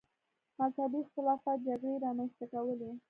[0.59, 2.91] مذهبي اختلافات جګړې رامنځته کولې.